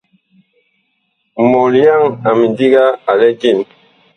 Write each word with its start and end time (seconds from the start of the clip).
Mɔlyaŋ 1.49 2.01
a 2.27 2.31
mindiga 2.39 2.83
a 3.09 3.11
lɛ 3.19 3.27
jem. 3.39 3.59